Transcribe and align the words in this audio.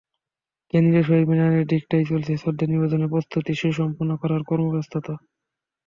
কেন্দ্রীয় 0.73 1.03
শহীদ 1.03 1.25
মিনারের 1.29 1.65
দিকটায় 1.71 2.05
চলছে 2.05 2.31
শ্রদ্ধা 2.37 2.65
নিবেদনের 2.67 3.11
প্রস্তুতি 3.13 3.53
সুসম্পন্ন 3.61 4.11
করার 4.21 4.41
কর্মব্যস্ততা। 4.49 5.13